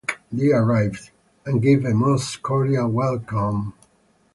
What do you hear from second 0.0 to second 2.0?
Soon after dark they arrived, and gave me a